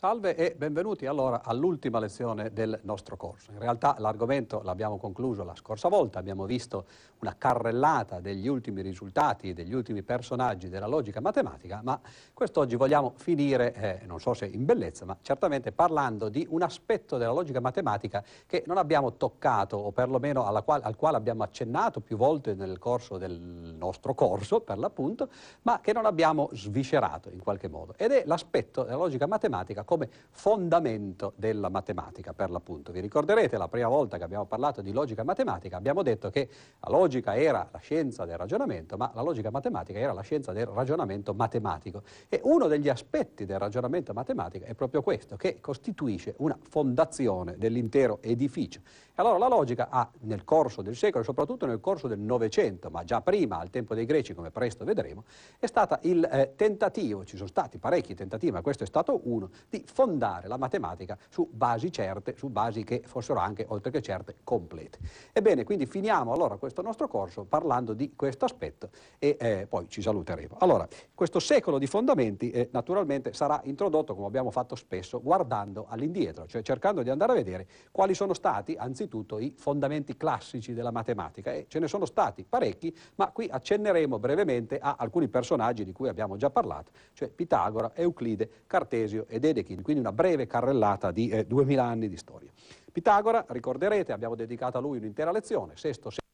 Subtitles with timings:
[0.00, 3.50] Salve e benvenuti allora all'ultima lezione del nostro corso.
[3.50, 6.86] In realtà l'argomento l'abbiamo concluso la scorsa volta, abbiamo visto
[7.18, 12.00] una carrellata degli ultimi risultati, degli ultimi personaggi della logica matematica, ma
[12.32, 17.18] quest'oggi vogliamo finire, eh, non so se in bellezza, ma certamente parlando di un aspetto
[17.18, 22.16] della logica matematica che non abbiamo toccato o perlomeno quale, al quale abbiamo accennato più
[22.16, 25.28] volte nel corso del nostro corso, per l'appunto,
[25.60, 27.92] ma che non abbiamo sviscerato in qualche modo.
[27.98, 32.92] Ed è l'aspetto della logica matematica come fondamento della matematica, per l'appunto.
[32.92, 36.90] Vi ricorderete la prima volta che abbiamo parlato di logica matematica, abbiamo detto che la
[36.90, 41.34] logica era la scienza del ragionamento, ma la logica matematica era la scienza del ragionamento
[41.34, 42.04] matematico.
[42.28, 48.18] E uno degli aspetti del ragionamento matematico è proprio questo, che costituisce una fondazione dell'intero
[48.22, 48.78] edificio.
[48.78, 53.02] E allora la logica ha nel corso del secolo, soprattutto nel corso del Novecento, ma
[53.02, 55.24] già prima, al tempo dei greci, come presto vedremo,
[55.58, 59.50] è stata il eh, tentativo, ci sono stati parecchi tentativi, ma questo è stato uno,
[59.68, 64.36] di fondare la matematica su basi certe, su basi che fossero anche, oltre che certe,
[64.44, 64.98] complete.
[65.32, 70.02] Ebbene, quindi finiamo allora questo nostro corso parlando di questo aspetto e eh, poi ci
[70.02, 70.56] saluteremo.
[70.60, 76.46] Allora, questo secolo di fondamenti eh, naturalmente sarà introdotto, come abbiamo fatto spesso, guardando all'indietro,
[76.46, 81.52] cioè cercando di andare a vedere quali sono stati anzitutto i fondamenti classici della matematica
[81.52, 86.08] e ce ne sono stati parecchi, ma qui accenneremo brevemente a alcuni personaggi di cui
[86.08, 91.46] abbiamo già parlato, cioè Pitagora, Euclide, Cartesio ed Edechino quindi una breve carrellata di eh,
[91.46, 92.50] 2000 anni di storia.
[92.90, 96.28] Pitagora, ricorderete, abbiamo dedicato a lui un'intera lezione, sesto secolo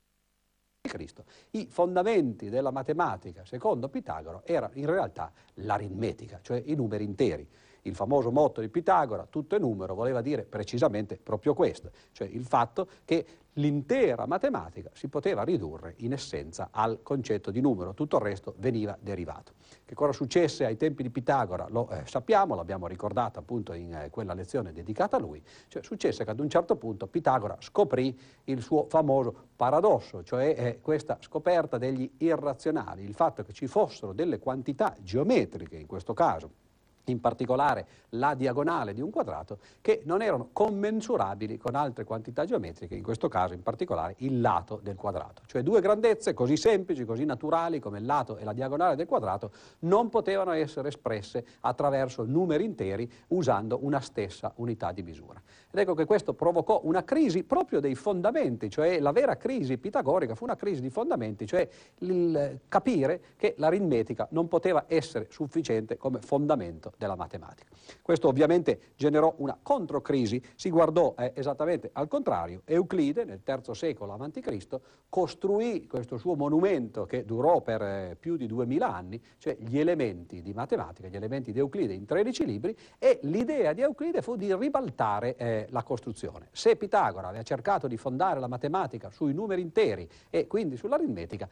[0.80, 1.24] di Cristo.
[1.50, 7.46] I fondamenti della matematica, secondo Pitagora, erano in realtà l'aritmetica, cioè i numeri interi.
[7.82, 12.44] Il famoso motto di Pitagora, tutto è numero, voleva dire precisamente proprio questo, cioè il
[12.44, 13.24] fatto che
[13.56, 18.96] l'intera matematica si poteva ridurre in essenza al concetto di numero, tutto il resto veniva
[19.00, 19.52] derivato.
[19.84, 21.66] Che cosa successe ai tempi di Pitagora?
[21.68, 26.24] Lo eh, sappiamo, l'abbiamo ricordato appunto in eh, quella lezione dedicata a lui, cioè successe
[26.24, 31.78] che ad un certo punto Pitagora scoprì il suo famoso paradosso, cioè eh, questa scoperta
[31.78, 36.64] degli irrazionali, il fatto che ci fossero delle quantità geometriche in questo caso,
[37.06, 42.94] in particolare la diagonale di un quadrato, che non erano commensurabili con altre quantità geometriche,
[42.94, 45.42] in questo caso in particolare il lato del quadrato.
[45.46, 49.50] Cioè due grandezze così semplici, così naturali come il lato e la diagonale del quadrato
[49.80, 55.40] non potevano essere espresse attraverso numeri interi usando una stessa unità di misura.
[55.70, 60.34] Ed ecco che questo provocò una crisi proprio dei fondamenti, cioè la vera crisi pitagorica
[60.34, 61.68] fu una crisi di fondamenti, cioè
[61.98, 67.68] il capire che l'aritmetica non poteva essere sufficiente come fondamento della matematica.
[68.02, 72.62] Questo ovviamente generò una controcrisi, si guardò eh, esattamente al contrario.
[72.64, 74.80] Euclide nel III secolo a.C.
[75.08, 80.42] costruì questo suo monumento che durò per eh, più di duemila anni, cioè gli elementi
[80.42, 84.54] di matematica, gli elementi di Euclide in 13 libri e l'idea di Euclide fu di
[84.54, 86.48] ribaltare eh, la costruzione.
[86.52, 91.48] Se Pitagora aveva cercato di fondare la matematica sui numeri interi e quindi sull'aritmetica,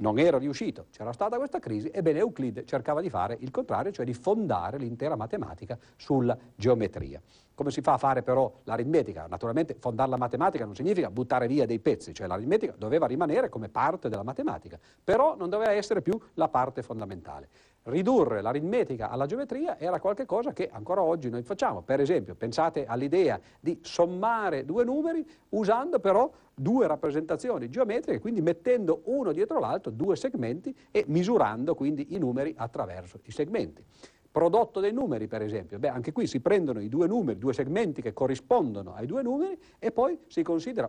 [0.00, 4.04] non era riuscito, c'era stata questa crisi, ebbene Euclide cercava di fare il contrario, cioè
[4.04, 7.20] di fondare l'intera matematica sulla geometria.
[7.54, 9.26] Come si fa a fare però l'aritmetica?
[9.28, 13.68] Naturalmente fondare la matematica non significa buttare via dei pezzi, cioè l'aritmetica doveva rimanere come
[13.68, 17.48] parte della matematica, però non doveva essere più la parte fondamentale
[17.84, 21.82] ridurre l'aritmetica alla geometria era qualcosa che ancora oggi noi facciamo.
[21.82, 29.02] Per esempio, pensate all'idea di sommare due numeri usando però due rappresentazioni geometriche, quindi mettendo
[29.04, 33.82] uno dietro l'altro due segmenti e misurando quindi i numeri attraverso i segmenti.
[34.30, 38.00] Prodotto dei numeri, per esempio, beh, anche qui si prendono i due numeri, due segmenti
[38.00, 40.88] che corrispondono ai due numeri e poi si considera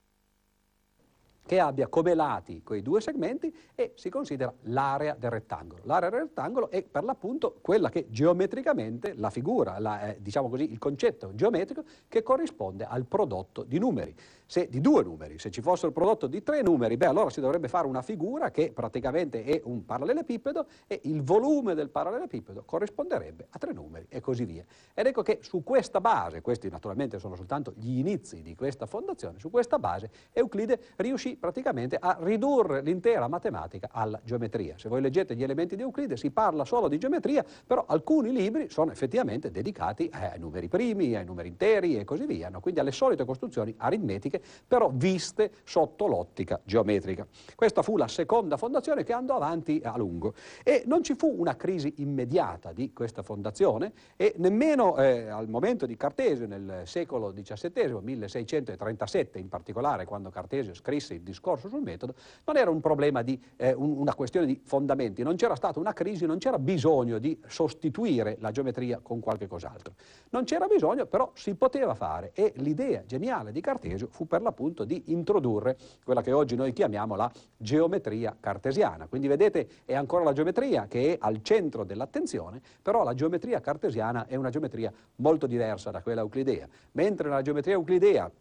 [1.46, 5.82] che abbia come lati quei due segmenti e si considera l'area del rettangolo.
[5.86, 10.72] L'area del rettangolo è per l'appunto quella che geometricamente la figura, la, eh, diciamo così,
[10.72, 14.16] il concetto geometrico che corrisponde al prodotto di numeri
[14.52, 15.40] se, di due numeri.
[15.40, 18.52] Se ci fosse il prodotto di tre numeri, beh, allora si dovrebbe fare una figura
[18.52, 24.20] che praticamente è un parallelepipedo e il volume del parallelepipedo corrisponderebbe a tre numeri e
[24.20, 24.66] così via.
[24.94, 29.40] Ed ecco che su questa base, questi naturalmente sono soltanto gli inizi di questa fondazione,
[29.40, 34.78] su questa base Euclide riuscì praticamente a ridurre l'intera matematica alla geometria.
[34.78, 38.70] Se voi leggete gli elementi di Euclide si parla solo di geometria, però alcuni libri
[38.70, 42.60] sono effettivamente dedicati ai numeri primi, ai numeri interi e così via, no?
[42.60, 47.26] quindi alle solite costruzioni aritmetiche però viste sotto l'ottica geometrica.
[47.56, 50.34] Questa fu la seconda fondazione che andò avanti a lungo
[50.64, 55.86] e non ci fu una crisi immediata di questa fondazione e nemmeno eh, al momento
[55.86, 62.16] di Cartesio nel secolo XVII, 1637 in particolare, quando Cartesio scrisse il discorso sul metodo,
[62.46, 65.94] non era un problema di eh, un, una questione di fondamenti, non c'era stata una
[65.94, 69.94] crisi, non c'era bisogno di sostituire la geometria con qualche cos'altro.
[70.30, 74.84] Non c'era bisogno, però si poteva fare e l'idea geniale di Cartesio fu per l'appunto
[74.84, 79.08] di introdurre quella che oggi noi chiamiamo la geometria cartesiana.
[79.08, 84.26] Quindi vedete è ancora la geometria che è al centro dell'attenzione, però la geometria cartesiana
[84.26, 86.68] è una geometria molto diversa da quella euclidea.
[86.94, 88.32] Mentre nella geometria euclidea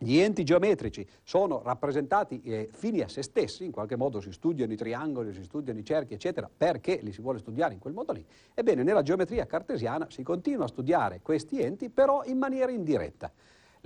[0.00, 4.72] gli enti geometrici sono rappresentati eh, fini a se stessi, in qualche modo si studiano
[4.72, 8.12] i triangoli, si studiano i cerchi, eccetera, perché li si vuole studiare in quel modo
[8.12, 8.24] lì.
[8.54, 13.32] Ebbene, nella geometria cartesiana si continua a studiare questi enti, però in maniera indiretta.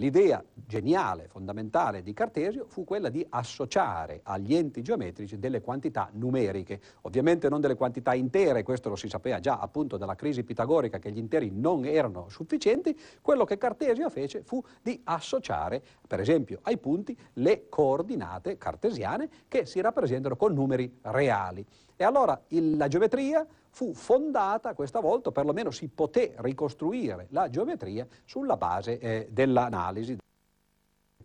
[0.02, 6.80] L'idea geniale, fondamentale di Cartesio fu quella di associare agli enti geometrici delle quantità numeriche,
[7.02, 11.12] ovviamente non delle quantità intere, questo lo si sapeva già appunto dalla crisi pitagorica che
[11.12, 16.78] gli interi non erano sufficienti, quello che Cartesio fece fu di associare per esempio ai
[16.78, 21.64] punti le coordinate cartesiane che si rappresentano con numeri reali.
[21.96, 28.06] E allora il, la geometria fu fondata questa volta, perlomeno si poté ricostruire la geometria
[28.24, 30.18] sulla base eh, dell'analisi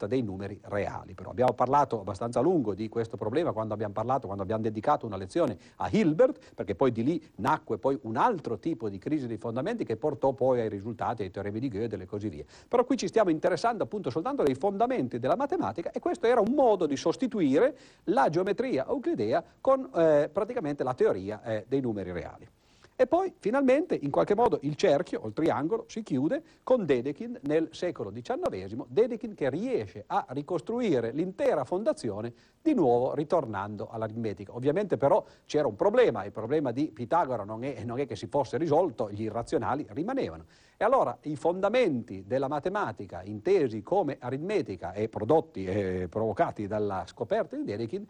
[0.05, 1.13] dei numeri reali.
[1.13, 5.05] Però abbiamo parlato abbastanza a lungo di questo problema quando abbiamo parlato, quando abbiamo dedicato
[5.05, 9.25] una lezione a Hilbert, perché poi di lì nacque poi un altro tipo di crisi
[9.25, 12.43] dei fondamenti che portò poi ai risultati, ai teoremi di Gödel e così via.
[12.67, 16.53] Però qui ci stiamo interessando appunto soltanto dei fondamenti della matematica e questo era un
[16.53, 22.47] modo di sostituire la geometria euclidea con eh, praticamente la teoria eh, dei numeri reali.
[22.99, 27.41] E poi finalmente in qualche modo il cerchio o il triangolo si chiude con Dedekind
[27.43, 34.55] nel secolo XIX, Dedekind che riesce a ricostruire l'intera fondazione di nuovo ritornando all'aritmetica.
[34.55, 38.25] Ovviamente però c'era un problema, il problema di Pitagora non è, non è che si
[38.25, 40.45] fosse risolto, gli irrazionali rimanevano.
[40.79, 47.55] E allora i fondamenti della matematica intesi come aritmetica e prodotti e provocati dalla scoperta
[47.55, 48.05] di Dedekind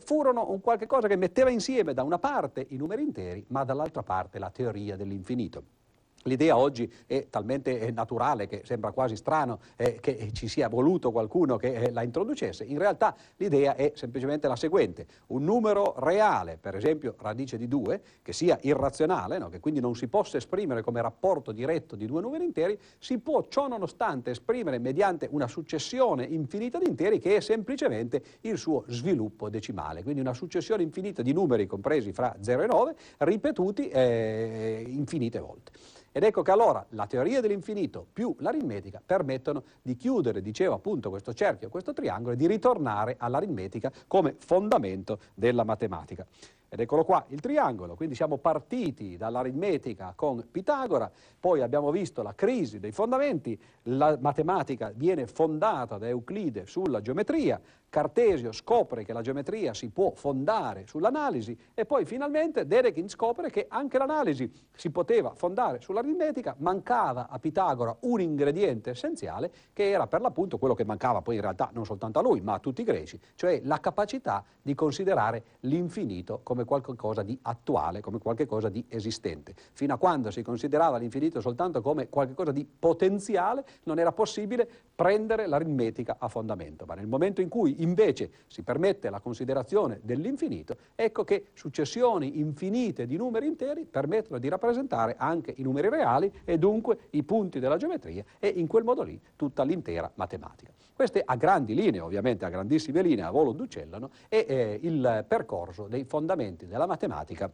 [0.00, 4.02] furono un qualche cosa che metteva insieme da una parte i numeri interi ma dall'altra
[4.02, 5.77] parte la teoria dell'infinito.
[6.24, 11.56] L'idea oggi è talmente naturale che sembra quasi strano eh, che ci sia voluto qualcuno
[11.56, 12.64] che eh, la introducesse.
[12.64, 15.06] In realtà l'idea è semplicemente la seguente.
[15.28, 19.48] Un numero reale, per esempio radice di 2, che sia irrazionale, no?
[19.48, 23.46] che quindi non si possa esprimere come rapporto diretto di due numeri interi, si può
[23.48, 29.48] ciò nonostante esprimere mediante una successione infinita di interi che è semplicemente il suo sviluppo
[29.48, 30.02] decimale.
[30.02, 35.70] Quindi una successione infinita di numeri compresi fra 0 e 9 ripetuti eh, infinite volte.
[36.18, 41.32] Ed ecco che allora la teoria dell'infinito più l'aritmetica permettono di chiudere, dicevo appunto, questo
[41.32, 46.26] cerchio, questo triangolo e di ritornare all'aritmetica come fondamento della matematica.
[46.70, 51.10] Ed eccolo qua, il triangolo, quindi siamo partiti dall'aritmetica con Pitagora,
[51.40, 57.58] poi abbiamo visto la crisi dei fondamenti, la matematica viene fondata da Euclide sulla geometria,
[57.90, 63.64] Cartesio scopre che la geometria si può fondare sull'analisi e poi finalmente Dedekind scopre che
[63.66, 70.20] anche l'analisi si poteva fondare sull'aritmetica, mancava a Pitagora un ingrediente essenziale che era per
[70.20, 72.84] l'appunto quello che mancava poi in realtà non soltanto a lui ma a tutti i
[72.84, 79.54] greci, cioè la capacità di considerare l'infinito come qualcosa di attuale, come qualcosa di esistente.
[79.72, 85.46] Fino a quando si considerava l'infinito soltanto come qualcosa di potenziale non era possibile prendere
[85.46, 91.24] l'aritmetica a fondamento, ma nel momento in cui invece si permette la considerazione dell'infinito, ecco
[91.24, 96.98] che successioni infinite di numeri interi permettono di rappresentare anche i numeri reali e dunque
[97.10, 100.72] i punti della geometria e in quel modo lì tutta l'intera matematica.
[100.98, 105.86] Queste a grandi linee, ovviamente a grandissime linee, a volo d'uccello, è eh, il percorso
[105.86, 107.50] dei fondamenti della matematica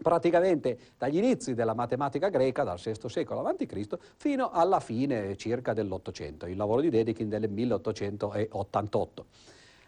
[0.00, 6.46] praticamente dagli inizi della matematica greca, dal VI secolo a.C., fino alla fine circa dell'Ottocento,
[6.46, 9.26] il lavoro di Dedekind del 1888.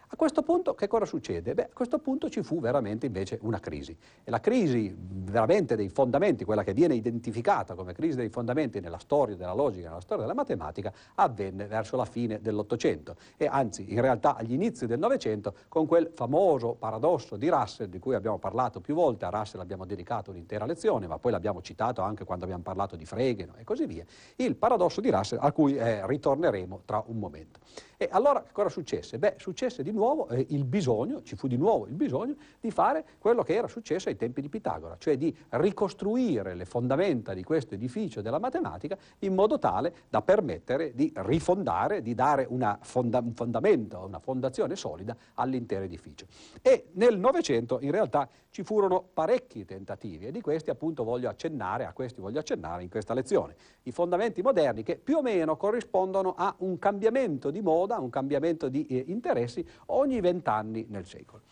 [0.09, 1.53] A questo punto che cosa succede?
[1.53, 3.95] Beh, a questo punto ci fu veramente invece una crisi.
[4.23, 8.99] E la crisi veramente dei fondamenti, quella che viene identificata come crisi dei fondamenti nella
[8.99, 13.99] storia della logica, nella storia della matematica, avvenne verso la fine dell'Ottocento e anzi in
[13.99, 18.79] realtà agli inizi del Novecento con quel famoso paradosso di Russell di cui abbiamo parlato
[18.79, 22.63] più volte, a Russell abbiamo dedicato un'intera lezione, ma poi l'abbiamo citato anche quando abbiamo
[22.63, 24.05] parlato di Frege e così via,
[24.37, 27.59] il paradosso di Russell a cui eh, ritorneremo tra un momento.
[27.99, 29.17] E allora cosa successe?
[29.17, 33.03] Beh, successe di nuovo eh, il bisogno, ci fu di nuovo il bisogno di fare
[33.17, 37.73] quello che era successo ai tempi di Pitagora, cioè di ricostruire le fondamenta di questo
[37.73, 42.47] edificio della matematica in modo tale da permettere di rifondare, di dare
[42.81, 46.27] fonda- un fondamento, una fondazione solida all'intero edificio.
[46.61, 51.85] E nel Novecento in realtà ci furono parecchi tentativi e di questi appunto voglio accennare,
[51.85, 53.55] a questi voglio accennare in questa lezione.
[53.83, 58.09] I fondamenti moderni che più o meno corrispondono a un cambiamento di modo moda, un
[58.09, 61.43] cambiamento di eh, interessi ogni vent'anni nel secolo.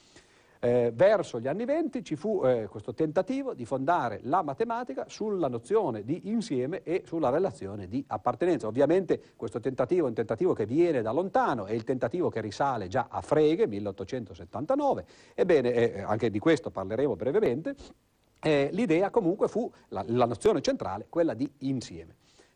[0.60, 5.48] Eh, verso gli anni venti ci fu eh, questo tentativo di fondare la matematica sulla
[5.48, 8.66] nozione di insieme e sulla relazione di appartenenza.
[8.66, 12.88] Ovviamente questo tentativo è un tentativo che viene da lontano, è il tentativo che risale
[12.88, 15.06] già a Frege, 1879.
[15.36, 17.76] Ebbene, eh, anche di questo parleremo brevemente.
[18.42, 22.16] Eh, l'idea comunque fu, la, la nozione centrale, quella di insieme.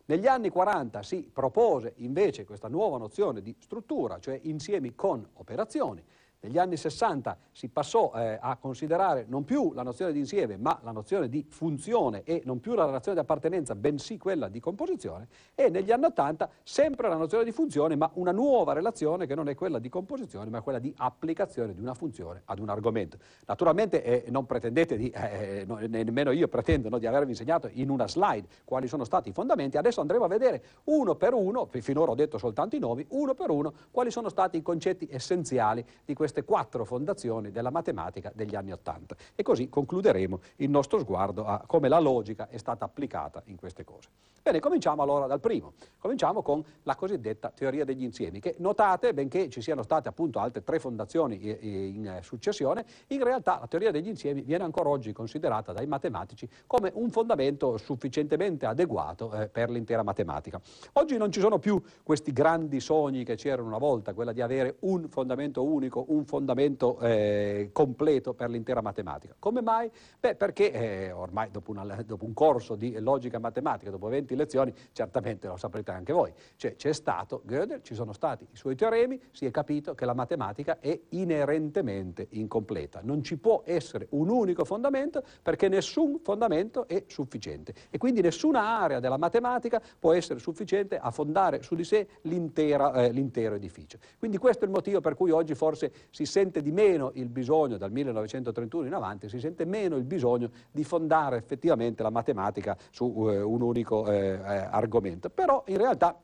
[0.10, 6.04] Negli anni 40 si propose invece questa nuova nozione di struttura, cioè insiemi con operazioni.
[6.42, 10.80] Negli anni 60 si passò eh, a considerare non più la nozione di insieme, ma
[10.84, 15.28] la nozione di funzione e non più la relazione di appartenenza, bensì quella di composizione,
[15.54, 19.50] e negli anni 80 sempre la nozione di funzione, ma una nuova relazione che non
[19.50, 23.18] è quella di composizione, ma quella di applicazione di una funzione ad un argomento.
[23.46, 27.90] Naturalmente eh, non pretendete di, eh, no, nemmeno io pretendo no, di avervi insegnato in
[27.90, 32.12] una slide quali sono stati i fondamenti, adesso andremo a vedere uno per uno, finora
[32.12, 36.14] ho detto soltanto i nomi, uno per uno quali sono stati i concetti essenziali di
[36.14, 39.16] questo queste quattro fondazioni della matematica degli anni Ottanta.
[39.34, 43.84] E così concluderemo il nostro sguardo a come la logica è stata applicata in queste
[43.84, 44.10] cose.
[44.42, 45.74] Bene, cominciamo allora dal primo.
[45.98, 50.64] Cominciamo con la cosiddetta teoria degli insiemi, che notate, benché ci siano state appunto altre
[50.64, 55.88] tre fondazioni in successione, in realtà la teoria degli insiemi viene ancora oggi considerata dai
[55.88, 60.60] matematici come un fondamento sufficientemente adeguato eh, per l'intera matematica.
[60.94, 64.78] Oggi non ci sono più questi grandi sogni che c'erano una volta, quella di avere
[64.82, 69.36] un fondamento unico, un fondamento eh, completo per l'intera matematica.
[69.38, 69.92] Come mai?
[70.20, 74.36] Beh, perché eh, ormai dopo, una, dopo un corso di logica matematica, dopo 20 20
[74.36, 76.32] lezioni, certamente lo saprete anche voi.
[76.56, 80.14] Cioè c'è stato Gödel, ci sono stati i suoi teoremi, si è capito che la
[80.14, 83.00] matematica è inerentemente incompleta.
[83.04, 88.80] Non ci può essere un unico fondamento perché nessun fondamento è sufficiente e quindi nessuna
[88.80, 93.98] area della matematica può essere sufficiente a fondare su di sé eh, l'intero edificio.
[94.18, 97.78] Quindi questo è il motivo per cui oggi forse si sente di meno il bisogno,
[97.78, 103.28] dal 1931 in avanti, si sente meno il bisogno di fondare effettivamente la matematica su
[103.30, 106.18] eh, un unico eh, eh, argomento, però in realtà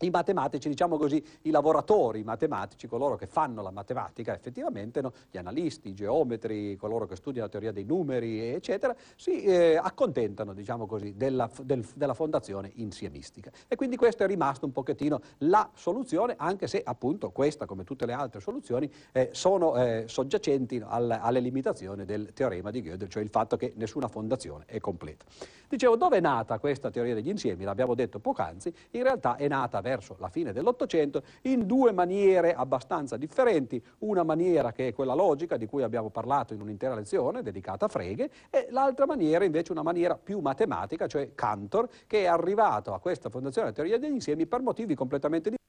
[0.00, 5.12] i matematici, diciamo così, i lavoratori matematici, coloro che fanno la matematica effettivamente, no?
[5.30, 10.52] gli analisti, i geometri, coloro che studiano la teoria dei numeri, eccetera, si eh, accontentano,
[10.52, 13.50] diciamo così, della, del, della, fondazione insiemistica.
[13.68, 18.06] E quindi questo è rimasto un pochettino la soluzione, anche se appunto questa, come tutte
[18.06, 23.22] le altre soluzioni, eh, sono eh, soggiacenti al, alle limitazioni del teorema di Gödel, cioè
[23.22, 25.24] il fatto che nessuna fondazione è completa.
[25.68, 27.64] Dicevo, dove è nata questa teoria degli insiemi?
[27.64, 33.16] L'abbiamo detto poc'anzi, in realtà è nata verso la fine dell'Ottocento in due maniere abbastanza
[33.16, 33.80] differenti.
[33.98, 37.88] Una maniera che è quella logica di cui abbiamo parlato in un'intera lezione dedicata a
[37.88, 42.98] Frege e l'altra maniera invece una maniera più matematica, cioè Cantor, che è arrivato a
[42.98, 45.65] questa fondazione della teoria degli insiemi per motivi completamente diversi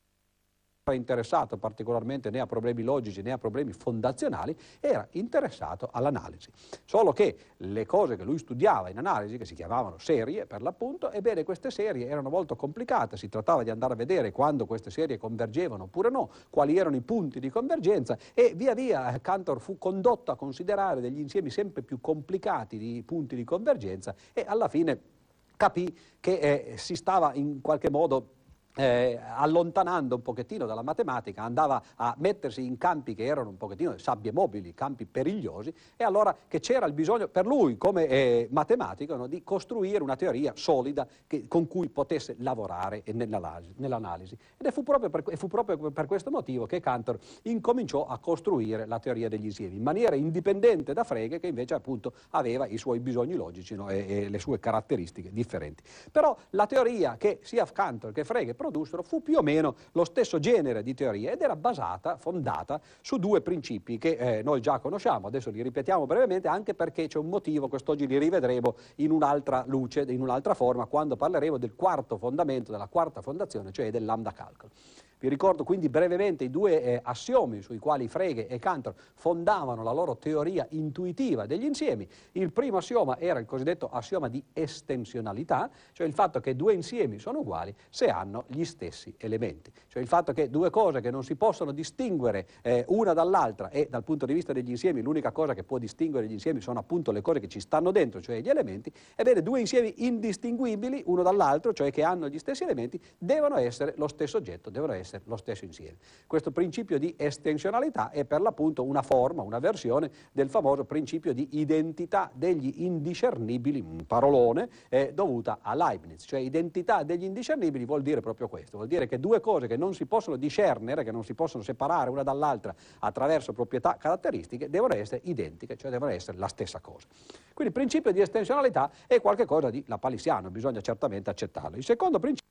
[0.94, 6.50] interessato particolarmente né a problemi logici né a problemi fondazionali, era interessato all'analisi.
[6.86, 11.12] Solo che le cose che lui studiava in analisi, che si chiamavano serie per l'appunto,
[11.12, 15.18] ebbene queste serie erano molto complicate, si trattava di andare a vedere quando queste serie
[15.18, 20.32] convergevano oppure no, quali erano i punti di convergenza e via via Cantor fu condotto
[20.32, 25.16] a considerare degli insiemi sempre più complicati di punti di convergenza e alla fine
[25.58, 28.36] capì che eh, si stava in qualche modo
[28.78, 33.98] eh, allontanando un pochettino dalla matematica, andava a mettersi in campi che erano un pochettino
[33.98, 39.16] sabbie mobili, campi perigliosi, e allora che c'era il bisogno per lui come eh, matematico
[39.16, 44.38] no, di costruire una teoria solida che, con cui potesse lavorare nell'analisi.
[44.58, 49.00] Ed fu proprio, per, fu proprio per questo motivo che Cantor incominciò a costruire la
[49.00, 53.34] teoria degli insiemi, in maniera indipendente da Frege, che invece appunto aveva i suoi bisogni
[53.34, 55.84] logici no, e, e le sue caratteristiche differenti.
[56.12, 60.40] Però la teoria che sia Cantor che Frege produssero fu più o meno lo stesso
[60.40, 65.28] genere di teoria ed era basata, fondata su due principi che eh, noi già conosciamo,
[65.28, 70.02] adesso li ripetiamo brevemente anche perché c'è un motivo, quest'oggi li rivedremo in un'altra luce,
[70.02, 74.72] in un'altra forma, quando parleremo del quarto fondamento, della quarta fondazione, cioè del lambda calcolo.
[75.20, 79.92] Vi ricordo quindi brevemente i due eh, assiomi sui quali Frege e Cantor fondavano la
[79.92, 82.08] loro teoria intuitiva degli insiemi.
[82.34, 87.18] Il primo assioma era il cosiddetto assioma di estensionalità, cioè il fatto che due insiemi
[87.18, 89.72] sono uguali se hanno gli stessi elementi.
[89.88, 93.88] Cioè il fatto che due cose che non si possono distinguere eh, una dall'altra e
[93.90, 97.12] dal punto di vista degli insiemi l'unica cosa che può distinguere gli insiemi sono appunto
[97.12, 101.74] le cose che ci stanno dentro, cioè gli elementi, ebbene due insiemi indistinguibili uno dall'altro,
[101.74, 105.66] cioè che hanno gli stessi elementi, devono essere lo stesso oggetto, devono essere lo stesso
[105.66, 105.98] insieme.
[106.28, 111.48] Questo principio di estensionalità è per l'appunto una forma, una versione del famoso principio di
[111.54, 118.22] identità degli indiscernibili, un parolone, eh, dovuta a Leibniz, cioè identità degli indiscernibili vuol dire
[118.22, 121.34] proprio questo, vuol dire che due cose che non si possono discernere, che non si
[121.34, 126.80] possono separare una dall'altra attraverso proprietà caratteristiche, devono essere identiche, cioè devono essere la stessa
[126.80, 127.08] cosa.
[127.56, 131.78] Quindi il principio di estensionalità è qualcosa di lapalissiano, bisogna certamente accettarlo.
[131.78, 132.46] Il secondo principio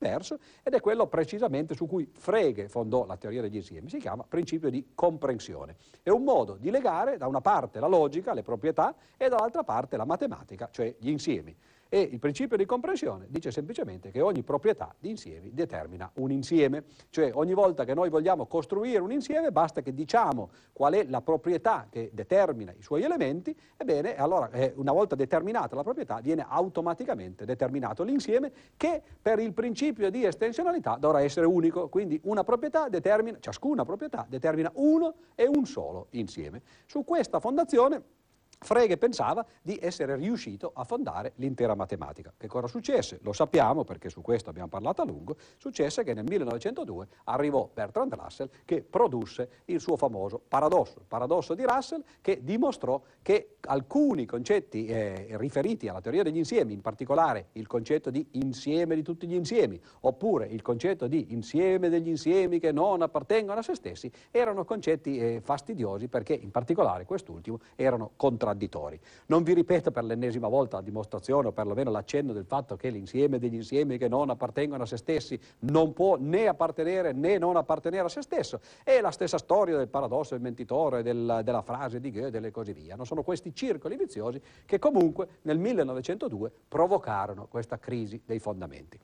[0.00, 4.24] diverso ed è quello precisamente su cui Frege fondò la teoria degli insiemi, si chiama
[4.26, 5.76] principio di comprensione.
[6.02, 9.98] È un modo di legare da una parte la logica, le proprietà e dall'altra parte
[9.98, 11.54] la matematica, cioè gli insiemi.
[11.92, 16.84] E il principio di comprensione dice semplicemente che ogni proprietà di insiemi determina un insieme,
[17.10, 21.20] cioè ogni volta che noi vogliamo costruire un insieme basta che diciamo qual è la
[21.20, 26.46] proprietà che determina i suoi elementi, ebbene allora eh, una volta determinata la proprietà viene
[26.48, 32.88] automaticamente determinato l'insieme che per il principio di estensionalità dovrà essere unico, quindi una proprietà
[32.88, 36.62] determina, ciascuna proprietà determina uno e un solo insieme.
[36.86, 38.18] Su questa fondazione
[38.62, 42.30] Frege pensava di essere riuscito a fondare l'intera matematica.
[42.36, 43.18] Che cosa successe?
[43.22, 45.34] Lo sappiamo perché su questo abbiamo parlato a lungo.
[45.56, 51.54] Successe che nel 1902 arrivò Bertrand Russell che produsse il suo famoso paradosso, il paradosso
[51.54, 57.48] di Russell che dimostrò che alcuni concetti eh, riferiti alla teoria degli insiemi, in particolare
[57.52, 62.58] il concetto di insieme di tutti gli insiemi, oppure il concetto di insieme degli insiemi
[62.58, 68.10] che non appartengono a se stessi, erano concetti eh, fastidiosi perché in particolare quest'ultimo erano
[68.16, 68.98] contradditori contradditori.
[69.26, 73.38] Non vi ripeto per l'ennesima volta la dimostrazione o perlomeno l'accenno del fatto che l'insieme
[73.38, 78.04] degli insiemi che non appartengono a se stessi non può né appartenere né non appartenere
[78.04, 78.60] a se stesso.
[78.82, 82.72] È la stessa storia del paradosso del mentitore, del, della frase di Goethe e così
[82.72, 82.96] via.
[82.96, 88.98] Non sono questi circoli viziosi che comunque nel 1902 provocarono questa crisi dei fondamenti.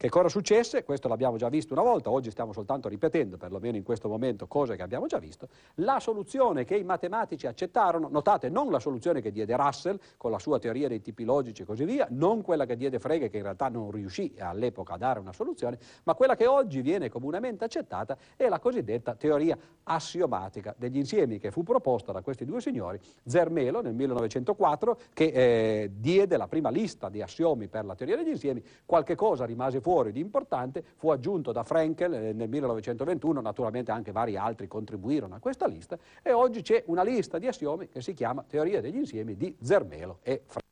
[0.00, 0.84] Che cosa successe?
[0.84, 4.76] Questo l'abbiamo già visto una volta, oggi stiamo soltanto ripetendo, perlomeno in questo momento, cose
[4.76, 5.48] che abbiamo già visto.
[5.74, 10.38] La soluzione che i matematici accettarono, notate, non la soluzione che diede Russell con la
[10.38, 13.42] sua teoria dei tipi logici e così via, non quella che diede Frege, che in
[13.42, 18.16] realtà non riuscì all'epoca a dare una soluzione, ma quella che oggi viene comunemente accettata
[18.36, 23.82] è la cosiddetta teoria assiomatica degli insiemi, che fu proposta da questi due signori, Zermelo
[23.82, 28.62] nel 1904, che eh, diede la prima lista di assiomi per la teoria degli insiemi,
[28.86, 33.90] qualche cosa rimase fuori fuori di importante, fu aggiunto da Frankel eh, nel 1921, naturalmente
[33.90, 38.02] anche vari altri contribuirono a questa lista e oggi c'è una lista di assiomi che
[38.02, 40.66] si chiama Teoria degli insiemi di Zermelo e Frankel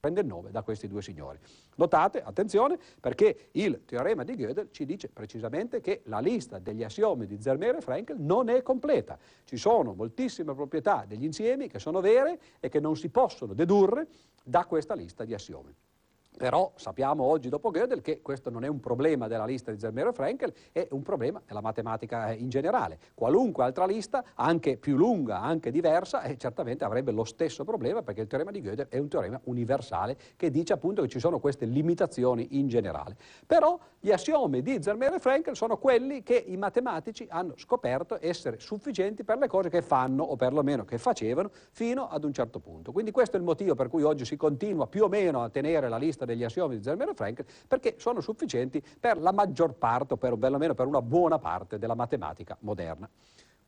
[0.00, 1.38] prende il nome da questi due signori.
[1.76, 7.26] Notate, attenzione, perché il teorema di Gödel ci dice precisamente che la lista degli assiomi
[7.26, 9.18] di Zermelo e Frankel non è completa.
[9.44, 14.08] Ci sono moltissime proprietà degli insiemi che sono vere e che non si possono dedurre
[14.42, 15.72] da questa lista di assiomi.
[16.42, 20.10] Però sappiamo oggi dopo Gödel che questo non è un problema della lista di Zermelo
[20.10, 22.98] e Frankel, è un problema della matematica eh, in generale.
[23.14, 28.22] Qualunque altra lista, anche più lunga, anche diversa, eh, certamente avrebbe lo stesso problema perché
[28.22, 31.64] il teorema di Gödel è un teorema universale che dice appunto che ci sono queste
[31.64, 33.16] limitazioni in generale.
[33.46, 38.58] Però gli assiomi di Zermelo e Frankel sono quelli che i matematici hanno scoperto essere
[38.58, 42.90] sufficienti per le cose che fanno o perlomeno che facevano fino ad un certo punto.
[42.90, 45.88] Quindi questo è il motivo per cui oggi si continua più o meno a tenere
[45.88, 50.14] la lista degli assiomi di Zermelo e Frank perché sono sufficienti per la maggior parte
[50.14, 53.08] o per, perlomeno per una buona parte della matematica moderna.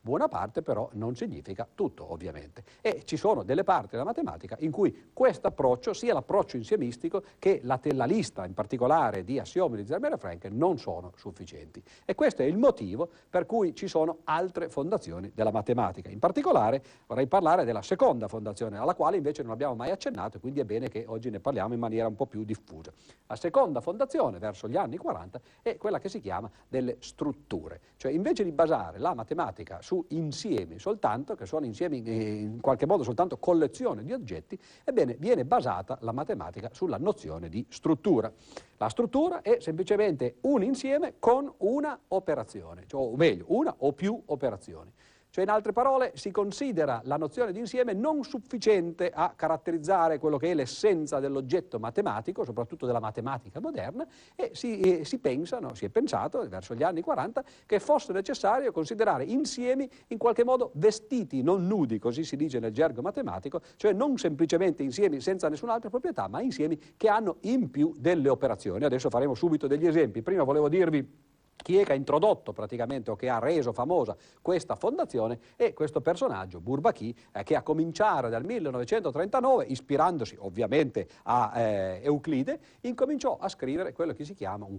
[0.05, 2.63] Buona parte però non significa tutto, ovviamente.
[2.79, 7.61] E ci sono delle parti della matematica in cui questo approccio, sia l'approccio insiemistico che
[7.63, 11.81] la, la, lista in particolare di assiomi di Zermelo e Frank, non sono sufficienti.
[12.05, 16.11] E questo è il motivo per cui ci sono altre fondazioni della matematica.
[16.11, 20.59] In particolare vorrei parlare della seconda fondazione, alla quale invece non abbiamo mai accennato, quindi
[20.59, 22.93] è bene che oggi ne parliamo in maniera un po' più diffusa.
[23.25, 27.81] La seconda fondazione, verso gli anni 40, è quella che si chiama delle strutture.
[27.97, 32.85] Cioè invece di basare la matematica su su insiemi soltanto, che sono insiemi in qualche
[32.85, 38.31] modo soltanto collezione di oggetti, ebbene viene basata la matematica sulla nozione di struttura.
[38.77, 44.21] La struttura è semplicemente un insieme con una operazione, cioè, o meglio, una o più
[44.25, 44.91] operazioni.
[45.35, 50.37] Cioè, in altre parole, si considera la nozione di insieme non sufficiente a caratterizzare quello
[50.37, 55.83] che è l'essenza dell'oggetto matematico, soprattutto della matematica moderna, e si, eh, si pensano, si
[55.83, 61.43] è pensato verso gli anni 40 che fosse necessario considerare insiemi in qualche modo vestiti,
[61.43, 66.29] non nudi, così si dice nel gergo matematico, cioè non semplicemente insiemi senza nessun'altra proprietà,
[66.29, 68.85] ma insiemi che hanno in più delle operazioni.
[68.85, 70.21] Adesso faremo subito degli esempi.
[70.21, 71.33] Prima volevo dirvi
[71.65, 75.99] chi è che ha introdotto praticamente o che ha reso famosa questa fondazione è questo
[75.99, 83.49] personaggio, Bourbaki, eh, che a cominciare dal 1939, ispirandosi ovviamente a eh, Euclide, incominciò a
[83.49, 84.77] scrivere quello che si chiama un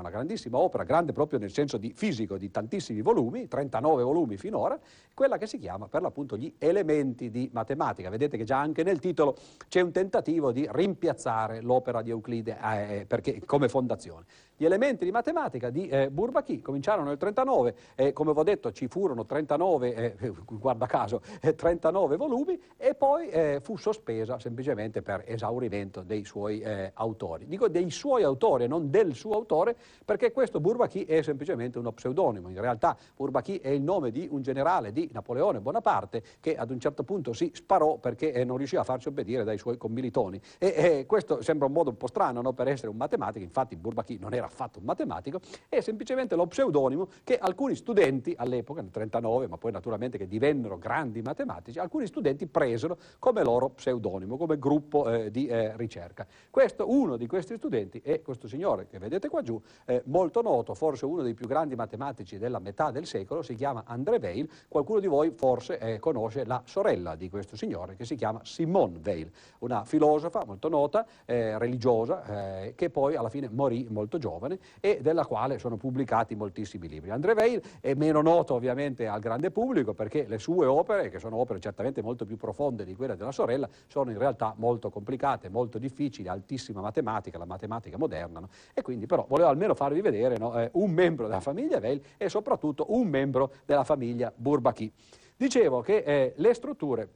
[0.00, 4.78] una grandissima opera, grande proprio nel senso di fisico, di tantissimi volumi, 39 volumi finora,
[5.12, 8.08] quella che si chiama per l'appunto gli elementi di matematica.
[8.08, 9.36] Vedete che già anche nel titolo
[9.68, 14.24] c'è un tentativo di rimpiazzare l'opera di Euclide eh, perché, come fondazione.
[14.56, 18.72] Gli elementi di matematica di eh, Bourbaki cominciarono nel 39 e come vi ho detto
[18.72, 23.30] ci furono 39, eh, guarda caso, 39 volumi e poi
[23.62, 26.62] fu sospesa semplicemente per esaurimento dei suoi
[26.94, 27.46] autori.
[27.46, 32.50] Dico dei suoi autori, non del suo autore, perché questo Bourbaki è semplicemente uno pseudonimo.
[32.50, 36.80] In realtà Bourbaki è il nome di un generale di Napoleone Bonaparte che ad un
[36.80, 40.38] certo punto si sparò perché eh, non riusciva a farsi obbedire dai suoi commilitoni.
[40.58, 43.76] E, e questo sembra un modo un po' strano no, per essere un matematico, infatti
[43.76, 45.99] Bourbaki non era affatto un matematico, è semplicemente
[46.36, 51.78] lo pseudonimo che alcuni studenti all'epoca, nel 39, ma poi naturalmente che divennero grandi matematici,
[51.78, 56.26] alcuni studenti presero come loro pseudonimo, come gruppo eh, di eh, ricerca.
[56.50, 60.74] Questo, uno di questi studenti è questo signore che vedete qua giù, eh, molto noto,
[60.74, 65.00] forse uno dei più grandi matematici della metà del secolo, si chiama André Weil, qualcuno
[65.00, 69.30] di voi forse eh, conosce la sorella di questo signore che si chiama Simone Weil,
[69.60, 75.00] una filosofa molto nota, eh, religiosa, eh, che poi alla fine morì molto giovane e
[75.00, 77.10] della quale sono pubblicati moltissimi libri.
[77.10, 81.36] André Weil è meno noto ovviamente al grande pubblico perché le sue opere, che sono
[81.36, 85.78] opere certamente molto più profonde di quelle della sorella, sono in realtà molto complicate, molto
[85.78, 88.48] difficili, altissima matematica, la matematica moderna, no?
[88.72, 92.28] e quindi però volevo almeno farvi vedere no, eh, un membro della famiglia Weil e
[92.28, 94.92] soprattutto un membro della famiglia Bourbaki.
[95.36, 97.08] Dicevo che eh, le strutture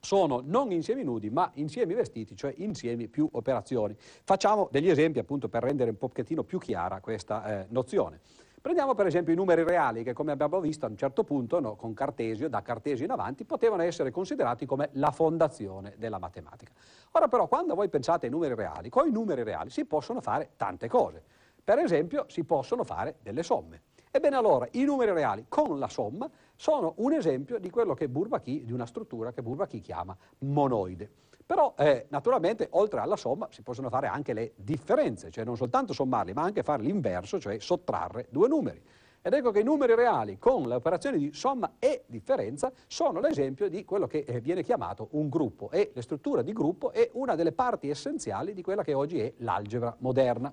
[0.00, 3.96] sono non insiemi nudi ma insiemi vestiti, cioè insiemi più operazioni.
[3.98, 8.20] Facciamo degli esempi appunto per rendere un pochettino più chiara questa eh, nozione.
[8.66, 11.76] Prendiamo per esempio i numeri reali che come abbiamo visto a un certo punto no,
[11.76, 16.72] con Cartesio, da Cartesio in avanti, potevano essere considerati come la fondazione della matematica.
[17.12, 20.50] Ora però quando voi pensate ai numeri reali, con i numeri reali si possono fare
[20.56, 21.22] tante cose.
[21.62, 23.82] Per esempio si possono fare delle somme.
[24.16, 28.64] Ebbene allora, i numeri reali con la somma sono un esempio di quello che Bourbaki,
[28.64, 31.10] di una struttura che Bourbaki chiama monoide.
[31.44, 35.92] Però eh, naturalmente oltre alla somma si possono fare anche le differenze, cioè non soltanto
[35.92, 38.82] sommarli, ma anche fare l'inverso, cioè sottrarre due numeri.
[39.20, 43.68] Ed ecco che i numeri reali con le operazioni di somma e differenza sono l'esempio
[43.68, 47.34] di quello che eh, viene chiamato un gruppo e la struttura di gruppo è una
[47.34, 50.50] delle parti essenziali di quella che oggi è l'algebra moderna.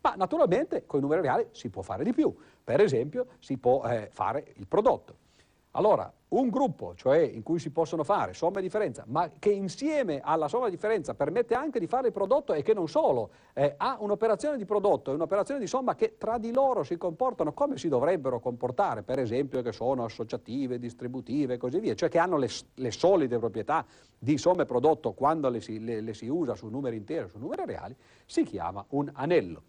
[0.00, 2.34] Ma naturalmente con i numeri reali si può fare di più.
[2.62, 5.26] Per esempio si può eh, fare il prodotto.
[5.72, 10.20] Allora, un gruppo, cioè in cui si possono fare somma e differenza, ma che insieme
[10.22, 13.74] alla somma e differenza permette anche di fare il prodotto e che non solo eh,
[13.76, 17.76] ha un'operazione di prodotto e un'operazione di somma che tra di loro si comportano come
[17.76, 22.38] si dovrebbero comportare, per esempio che sono associative, distributive e così via, cioè che hanno
[22.38, 23.86] le, le solide proprietà
[24.18, 27.38] di somma e prodotto quando le si, le, le si usa su numeri interi su
[27.38, 27.94] numeri reali,
[28.26, 29.62] si chiama un anello.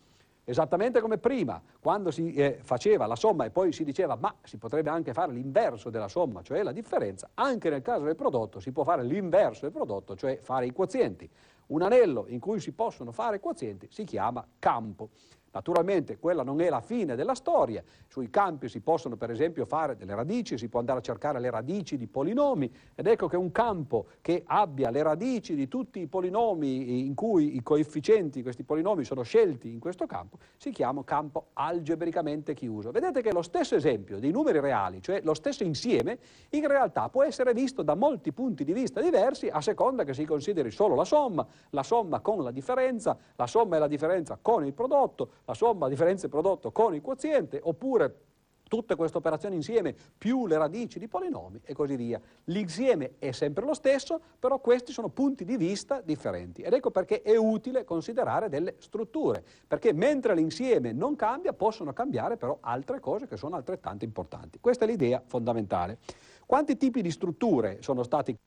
[0.50, 4.58] Esattamente come prima, quando si eh, faceva la somma e poi si diceva ma si
[4.58, 8.72] potrebbe anche fare l'inverso della somma, cioè la differenza, anche nel caso del prodotto si
[8.72, 11.30] può fare l'inverso del prodotto, cioè fare i quozienti.
[11.68, 15.10] Un anello in cui si possono fare quozienti si chiama campo.
[15.52, 19.96] Naturalmente quella non è la fine della storia, sui campi si possono per esempio fare
[19.96, 23.52] delle radici, si può andare a cercare le radici di polinomi ed ecco che un
[23.52, 28.64] campo che abbia le radici di tutti i polinomi in cui i coefficienti di questi
[28.64, 32.92] polinomi sono scelti in questo campo, si chiama campo algebricamente chiuso.
[32.92, 37.24] Vedete che lo stesso esempio dei numeri reali, cioè lo stesso insieme, in realtà può
[37.24, 41.06] essere visto da molti punti di vista diversi a seconda che si consideri solo la
[41.06, 45.56] somma, la somma con la differenza, la somma e la differenza con il prodotto, la
[45.56, 48.28] somma differenza prodotto con il quoziente, oppure
[48.70, 52.22] tutte queste operazioni insieme più le radici di polinomi e così via.
[52.46, 57.24] L'insieme è sempre lo stesso, però questi sono punti di vista differenti ed ecco perché
[57.24, 63.26] è utile considerare delle strutture, perché mentre l'insieme non cambia possono cambiare però altre cose
[63.26, 64.60] che sono altrettanto importanti.
[64.62, 65.98] Questa è l'idea fondamentale.
[66.46, 68.38] Quanti tipi di strutture sono stati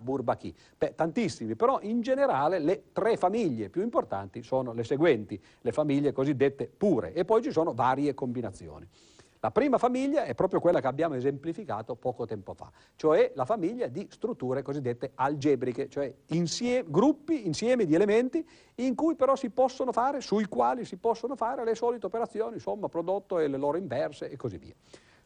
[0.00, 0.54] Bourbaki?
[0.76, 6.12] Beh, tantissimi, però in generale le tre famiglie più importanti sono le seguenti, le famiglie
[6.12, 8.88] cosiddette pure, e poi ci sono varie combinazioni.
[9.40, 13.86] La prima famiglia è proprio quella che abbiamo esemplificato poco tempo fa, cioè la famiglia
[13.86, 18.44] di strutture cosiddette algebriche, cioè insieme, gruppi, insieme di elementi
[18.76, 22.88] in cui però si possono fare, sui quali si possono fare le solite operazioni, somma,
[22.88, 24.74] prodotto e le loro inverse e così via.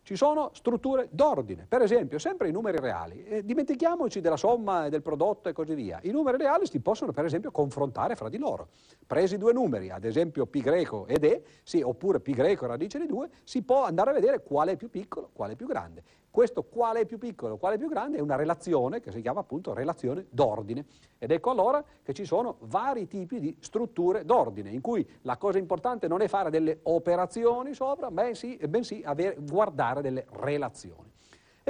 [0.03, 3.23] Ci sono strutture d'ordine, per esempio, sempre i numeri reali.
[3.25, 6.01] Eh, dimentichiamoci della somma e del prodotto e così via.
[6.03, 8.69] I numeri reali si possono, per esempio, confrontare fra di loro.
[9.07, 13.07] Presi due numeri, ad esempio pi greco ed e, sì, oppure pi greco radice di
[13.07, 16.03] 2, si può andare a vedere quale è più piccolo, quale è più grande.
[16.31, 19.41] Questo quale è più piccolo, quale è più grande è una relazione che si chiama
[19.41, 20.85] appunto relazione d'ordine.
[21.19, 25.59] Ed ecco allora che ci sono vari tipi di strutture d'ordine, in cui la cosa
[25.59, 31.11] importante non è fare delle operazioni sopra, bensì, bensì avere, guardare delle relazioni.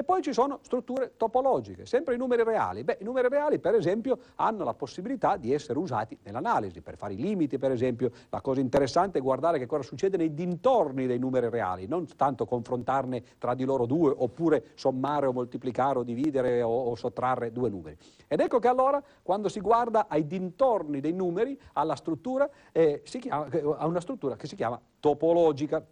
[0.01, 2.85] E poi ci sono strutture topologiche, sempre i numeri reali.
[2.85, 7.13] Beh, i numeri reali, per esempio, hanno la possibilità di essere usati nell'analisi, per fare
[7.13, 8.11] i limiti, per esempio.
[8.31, 12.47] La cosa interessante è guardare che cosa succede nei dintorni dei numeri reali, non tanto
[12.47, 17.69] confrontarne tra di loro due, oppure sommare o moltiplicare o dividere o, o sottrarre due
[17.69, 17.99] numeri.
[18.27, 23.49] Ed ecco che allora, quando si guarda ai dintorni dei numeri, alla struttura, eh, chiama,
[23.77, 25.85] a una struttura che si chiama topologica.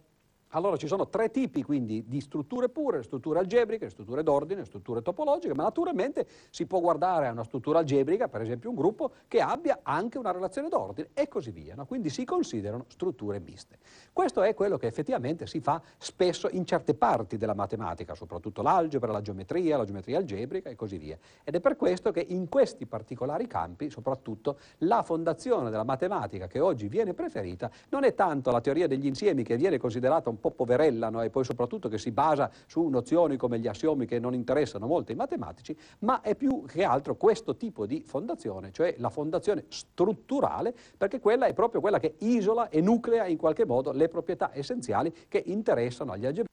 [0.53, 5.53] Allora ci sono tre tipi quindi di strutture pure, strutture algebriche, strutture d'ordine, strutture topologiche,
[5.53, 9.81] ma naturalmente si può guardare a una struttura algebrica, per esempio un gruppo, che abbia
[9.83, 11.75] anche una relazione d'ordine e così via.
[11.75, 11.85] No?
[11.85, 13.77] Quindi si considerano strutture miste.
[14.11, 19.11] Questo è quello che effettivamente si fa spesso in certe parti della matematica, soprattutto l'algebra,
[19.11, 21.17] la geometria, la geometria algebrica e così via.
[21.43, 26.59] Ed è per questo che in questi particolari campi, soprattutto, la fondazione della matematica che
[26.59, 30.51] oggi viene preferita non è tanto la teoria degli insiemi che viene considerata un po'
[30.51, 31.21] poverella no?
[31.21, 35.11] e poi soprattutto che si basa su nozioni come gli assiomi che non interessano molto
[35.11, 40.73] ai matematici, ma è più che altro questo tipo di fondazione, cioè la fondazione strutturale,
[40.97, 45.13] perché quella è proprio quella che isola e nuclea in qualche modo le proprietà essenziali
[45.27, 46.47] che interessano agli algebrici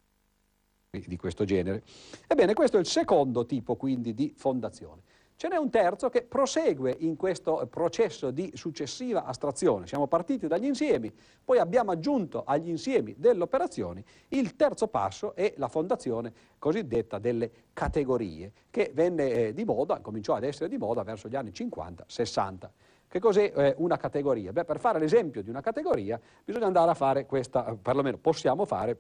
[1.07, 1.83] di questo genere.
[2.27, 5.03] Ebbene, questo è il secondo tipo quindi di fondazione.
[5.39, 9.87] Ce n'è un terzo che prosegue in questo processo di successiva astrazione.
[9.87, 11.13] Siamo partiti dagli insiemi,
[11.45, 14.03] poi abbiamo aggiunto agli insiemi delle operazioni.
[14.29, 20.35] Il terzo passo è la fondazione cosiddetta delle categorie, che venne eh, di moda, cominciò
[20.35, 22.71] ad essere di moda verso gli anni 50-60.
[23.07, 24.53] Che cos'è eh, una categoria?
[24.53, 28.99] Beh, per fare l'esempio di una categoria bisogna andare a fare questa, perlomeno possiamo fare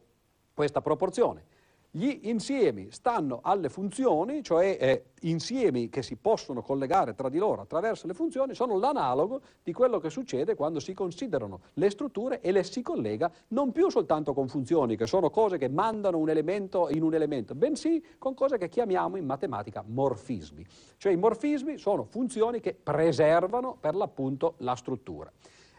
[0.53, 1.44] questa proporzione.
[1.90, 7.62] Gli insiemi stanno alle funzioni, cioè eh, insiemi che si possono collegare tra di loro
[7.62, 12.53] attraverso le funzioni, sono l'analogo di quello che succede quando si considerano le strutture e
[12.53, 16.88] le si collega non più soltanto con funzioni, che sono cose che mandano un elemento
[16.90, 20.66] in un elemento, bensì con cose che chiamiamo in matematica morfismi.
[20.99, 25.33] Cioè i morfismi sono funzioni che preservano per l'appunto la struttura.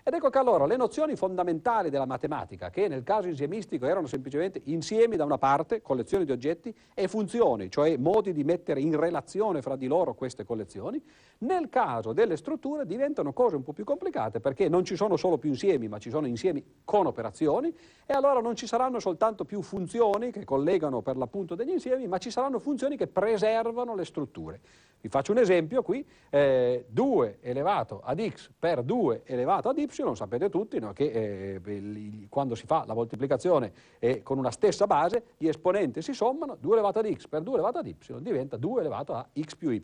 [0.07, 4.61] Ed ecco che allora le nozioni fondamentali della matematica, che nel caso insiemistico erano semplicemente
[4.63, 9.61] insiemi da una parte, collezioni di oggetti, e funzioni, cioè modi di mettere in relazione
[9.61, 11.03] fra di loro queste collezioni,
[11.39, 15.37] nel caso delle strutture diventano cose un po' più complicate perché non ci sono solo
[15.37, 19.61] più insiemi, ma ci sono insiemi con operazioni e allora non ci saranno soltanto più
[19.61, 24.61] funzioni che collegano per l'appunto degli insiemi, ma ci saranno funzioni che preservano le strutture.
[24.99, 29.87] Vi faccio un esempio qui, eh, 2 elevato ad x per 2 elevato ad y,
[30.15, 35.23] sapete tutti no, che eh, quando si fa la moltiplicazione eh, con una stessa base,
[35.37, 38.79] gli esponenti si sommano, 2 elevato ad x per 2 elevato ad y diventa 2
[38.79, 39.81] elevato a x più y.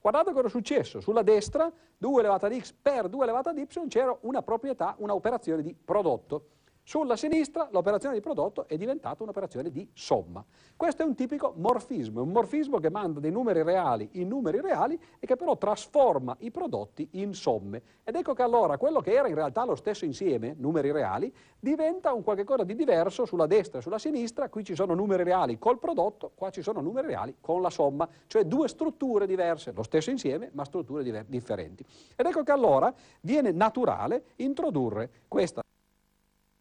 [0.00, 3.66] Guardate cosa è successo, sulla destra 2 elevato ad x per 2 elevato ad y
[3.88, 6.46] c'era una proprietà, una operazione di prodotto.
[6.84, 10.44] Sulla sinistra l'operazione di prodotto è diventata un'operazione di somma.
[10.74, 15.00] Questo è un tipico morfismo, un morfismo che manda dei numeri reali in numeri reali
[15.20, 17.82] e che però trasforma i prodotti in somme.
[18.02, 22.12] Ed ecco che allora quello che era in realtà lo stesso insieme, numeri reali, diventa
[22.12, 25.60] un qualche cosa di diverso sulla destra e sulla sinistra, qui ci sono numeri reali
[25.60, 29.84] col prodotto, qua ci sono numeri reali con la somma, cioè due strutture diverse, lo
[29.84, 31.84] stesso insieme ma strutture differenti.
[32.16, 35.62] Ed ecco che allora viene naturale introdurre questa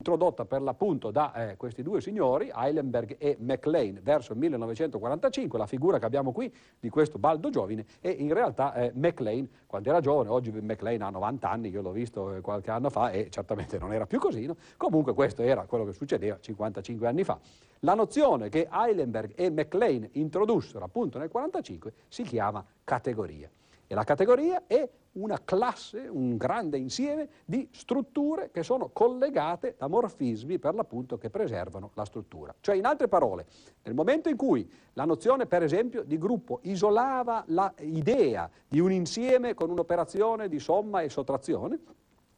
[0.01, 5.59] introdotta per l'appunto da eh, questi due signori, Heilenberg e MacLean, verso il 1945.
[5.59, 9.89] La figura che abbiamo qui di questo baldo giovine è in realtà eh, MacLean quando
[9.89, 13.29] era giovane, oggi MacLean ha 90 anni, io l'ho visto eh, qualche anno fa e
[13.29, 14.55] certamente non era più così, no?
[14.75, 17.39] comunque questo era quello che succedeva 55 anni fa.
[17.81, 23.49] La nozione che Heilenberg e MacLean introdussero appunto nel 1945 si chiama categoria.
[23.85, 29.87] E la categoria è una classe, un grande insieme di strutture che sono collegate da
[29.87, 32.53] morfismi per l'appunto che preservano la struttura.
[32.59, 33.45] Cioè, in altre parole,
[33.83, 37.43] nel momento in cui la nozione, per esempio, di gruppo isolava
[37.79, 41.79] l'idea di un insieme con un'operazione di somma e sottrazione,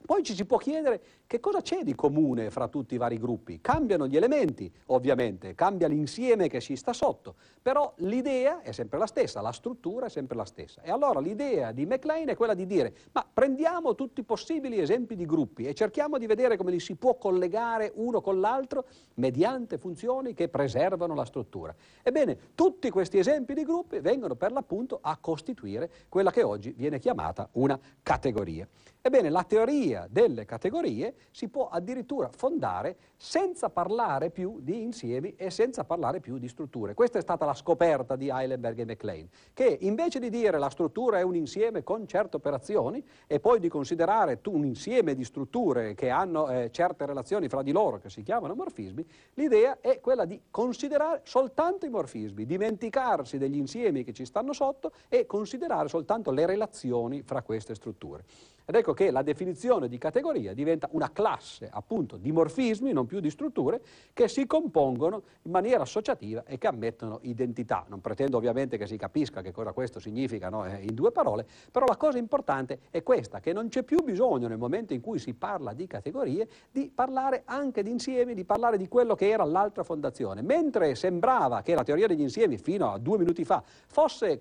[0.05, 3.59] poi ci si può chiedere che cosa c'è di comune fra tutti i vari gruppi.
[3.61, 9.07] Cambiano gli elementi, ovviamente, cambia l'insieme che si sta sotto, però l'idea è sempre la
[9.07, 10.81] stessa, la struttura è sempre la stessa.
[10.81, 15.15] E allora l'idea di MacLean è quella di dire, ma prendiamo tutti i possibili esempi
[15.15, 18.85] di gruppi e cerchiamo di vedere come li si può collegare uno con l'altro
[19.15, 21.73] mediante funzioni che preservano la struttura.
[22.01, 26.99] Ebbene, tutti questi esempi di gruppi vengono per l'appunto a costituire quella che oggi viene
[26.99, 28.67] chiamata una categoria.
[29.01, 35.35] Ebbene, la teoria teoria delle categorie si può addirittura fondare senza parlare più di insiemi
[35.35, 36.93] e senza parlare più di strutture.
[36.93, 41.19] Questa è stata la scoperta di Heilenberg e MacLean, che invece di dire la struttura
[41.19, 46.09] è un insieme con certe operazioni e poi di considerare un insieme di strutture che
[46.09, 50.39] hanno eh, certe relazioni fra di loro che si chiamano morfismi, l'idea è quella di
[50.49, 56.45] considerare soltanto i morfismi, dimenticarsi degli insiemi che ci stanno sotto e considerare soltanto le
[56.45, 58.23] relazioni fra queste strutture.
[58.65, 63.19] Ed ecco che la definizione di categoria diventa una classe appunto di morfismi, non più
[63.19, 63.81] di strutture,
[64.13, 67.85] che si compongono in maniera associativa e che ammettono identità.
[67.89, 70.65] Non pretendo ovviamente che si capisca che cosa questo significa no?
[70.65, 74.47] Eh, in due parole, però la cosa importante è questa, che non c'è più bisogno
[74.47, 78.77] nel momento in cui si parla di categorie di parlare anche di insiemi, di parlare
[78.77, 80.41] di quello che era l'altra fondazione.
[80.41, 84.37] Mentre sembrava che la teoria degli insiemi fino a due minuti fa fosse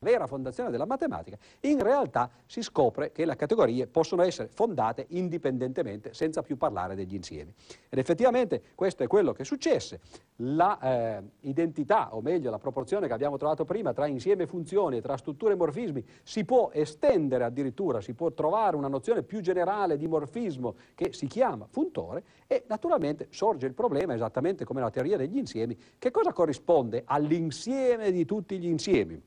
[0.00, 6.14] vera fondazione della matematica, in realtà si scopre che le categorie possono essere fondate indipendentemente
[6.14, 7.52] senza più parlare degli insiemi.
[7.88, 10.00] Ed effettivamente questo è quello che successe.
[10.36, 15.16] L'identità, eh, o meglio la proporzione che abbiamo trovato prima tra insieme funzioni e tra
[15.16, 20.06] strutture e morfismi, si può estendere addirittura, si può trovare una nozione più generale di
[20.06, 25.38] morfismo che si chiama funtore e naturalmente sorge il problema, esattamente come la teoria degli
[25.38, 29.20] insiemi, che cosa corrisponde all'insieme di tutti gli insiemi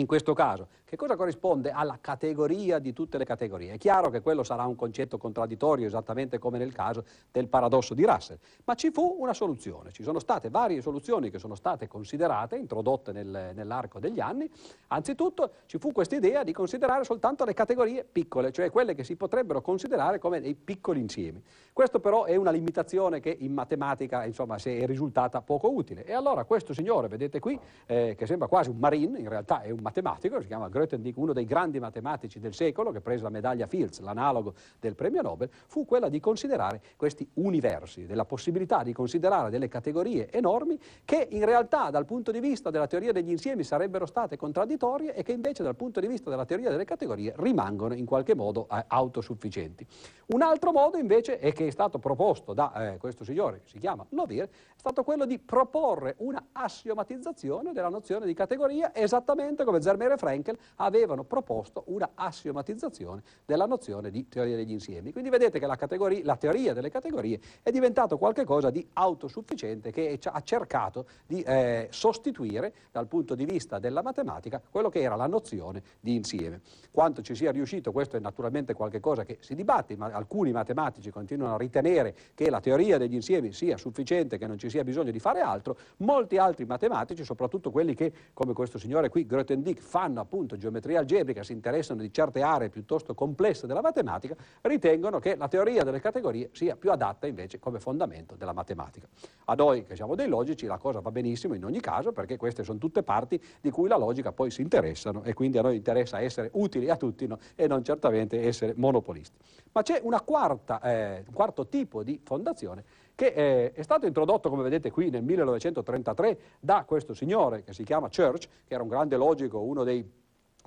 [0.00, 0.68] in questo caso.
[0.88, 3.72] Che cosa corrisponde alla categoria di tutte le categorie?
[3.72, 8.04] È chiaro che quello sarà un concetto contraddittorio, esattamente come nel caso del paradosso di
[8.04, 9.90] Russell, ma ci fu una soluzione.
[9.90, 14.48] Ci sono state varie soluzioni che sono state considerate, introdotte nel, nell'arco degli anni.
[14.86, 19.16] Anzitutto ci fu questa idea di considerare soltanto le categorie piccole, cioè quelle che si
[19.16, 21.42] potrebbero considerare come dei piccoli insiemi.
[21.72, 26.04] Questo però è una limitazione che in matematica insomma, è risultata poco utile.
[26.04, 29.70] E allora questo signore, vedete qui, eh, che sembra quasi un marine, in realtà è
[29.70, 33.66] un matematico, si chiama Grothendieck, uno dei grandi matematici del secolo, che prese la medaglia
[33.66, 39.48] Fields, l'analogo del premio Nobel, fu quella di considerare questi universi, della possibilità di considerare
[39.48, 44.04] delle categorie enormi che in realtà dal punto di vista della teoria degli insiemi sarebbero
[44.04, 48.04] state contraddittorie e che invece dal punto di vista della teoria delle categorie rimangono in
[48.04, 49.86] qualche modo eh, autosufficienti.
[50.26, 53.78] Un altro modo invece, e che è stato proposto da eh, questo signore che si
[53.78, 59.80] chiama Lovir, è stato quello di proporre una assiomatizzazione della nozione di categoria esattamente come
[59.80, 65.12] Zermere e Frankel avevano proposto una assiomatizzazione della nozione di teoria degli insiemi.
[65.12, 65.78] Quindi vedete che la,
[66.22, 72.72] la teoria delle categorie è diventato qualcosa di autosufficiente che ha cercato di eh, sostituire
[72.90, 76.60] dal punto di vista della matematica quello che era la nozione di insieme.
[76.90, 81.54] Quanto ci sia riuscito, questo è naturalmente qualcosa che si dibatte, ma alcuni matematici continuano
[81.54, 85.18] a ritenere che la teoria degli insiemi sia sufficiente, che non ci sia bisogno di
[85.18, 90.55] fare altro, molti altri matematici, soprattutto quelli che, come questo signore qui, Grothendieck, fanno appunto
[90.58, 95.82] geometria algebrica, si interessano di certe aree piuttosto complesse della matematica, ritengono che la teoria
[95.84, 99.06] delle categorie sia più adatta invece come fondamento della matematica.
[99.46, 102.64] A noi che siamo dei logici la cosa va benissimo in ogni caso perché queste
[102.64, 106.20] sono tutte parti di cui la logica poi si interessano e quindi a noi interessa
[106.20, 107.38] essere utili a tutti no?
[107.54, 109.36] e non certamente essere monopolisti.
[109.72, 114.62] Ma c'è quarta, eh, un quarto tipo di fondazione che eh, è stato introdotto, come
[114.62, 119.16] vedete qui, nel 1933 da questo signore che si chiama Church, che era un grande
[119.16, 120.06] logico, uno dei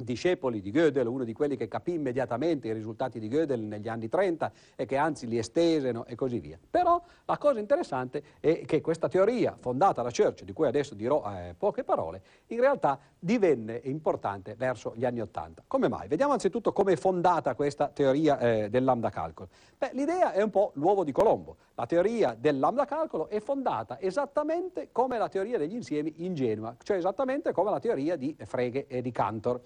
[0.03, 4.07] discepoli di Gödel, uno di quelli che capì immediatamente i risultati di Gödel negli anni
[4.07, 6.57] 30 e che anzi li estesero e così via.
[6.69, 11.23] Però la cosa interessante è che questa teoria fondata da Church, di cui adesso dirò
[11.31, 15.63] eh, poche parole, in realtà divenne importante verso gli anni 80.
[15.67, 16.07] Come mai?
[16.07, 19.49] Vediamo anzitutto come è fondata questa teoria eh, del lambda calcolo.
[19.77, 21.57] Beh, l'idea è un po' l'uovo di Colombo.
[21.75, 26.97] La teoria del lambda calcolo è fondata esattamente come la teoria degli insiemi ingenua, cioè
[26.97, 29.61] esattamente come la teoria di Frege e di Cantor.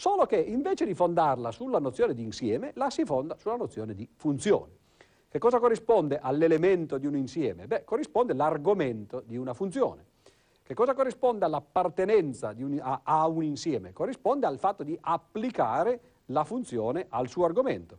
[0.00, 4.08] Solo che invece di fondarla sulla nozione di insieme, la si fonda sulla nozione di
[4.16, 4.78] funzione.
[5.28, 7.66] Che cosa corrisponde all'elemento di un insieme?
[7.66, 10.06] Beh, corrisponde l'argomento di una funzione.
[10.62, 13.92] Che cosa corrisponde all'appartenenza a, a un insieme?
[13.92, 17.98] Corrisponde al fatto di applicare la funzione al suo argomento.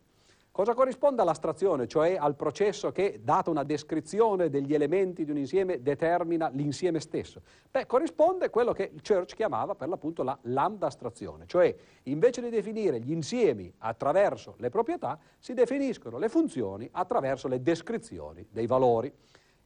[0.53, 5.81] Cosa corrisponde all'astrazione, cioè al processo che, data una descrizione degli elementi di un insieme,
[5.81, 7.41] determina l'insieme stesso?
[7.71, 12.49] Beh, corrisponde a quello che Church chiamava per l'appunto la lambda astrazione, cioè invece di
[12.49, 19.09] definire gli insiemi attraverso le proprietà, si definiscono le funzioni attraverso le descrizioni dei valori.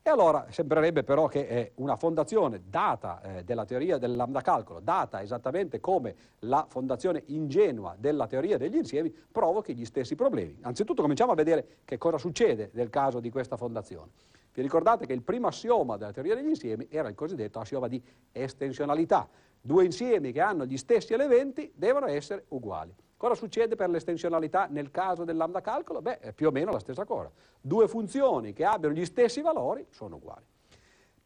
[0.08, 4.80] E allora sembrerebbe però che eh, una fondazione data eh, della teoria del lambda calcolo,
[4.80, 10.60] data esattamente come la fondazione ingenua della teoria degli insiemi, provochi gli stessi problemi.
[10.62, 14.12] Anzitutto cominciamo a vedere che cosa succede nel caso di questa fondazione.
[14.54, 18.00] Vi ricordate che il primo assioma della teoria degli insiemi era il cosiddetto assioma di
[18.32, 19.28] estensionalità.
[19.60, 22.94] Due insiemi che hanno gli stessi elementi devono essere uguali.
[23.26, 26.00] Cosa succede per l'estensionalità nel caso del lambda calcolo?
[26.00, 27.32] Beh, è più o meno la stessa cosa.
[27.60, 30.46] Due funzioni che abbiano gli stessi valori sono uguali.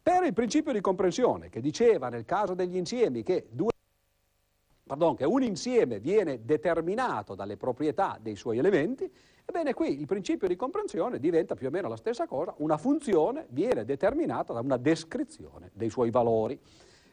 [0.02, 3.72] Per il principio di comprensione, che diceva nel caso degli insiemi che, due,
[4.82, 9.12] pardon, che un insieme viene determinato dalle proprietà dei suoi elementi,
[9.44, 13.44] ebbene qui il principio di comprensione diventa più o meno la stessa cosa, una funzione
[13.50, 16.58] viene determinata da una descrizione dei suoi valori.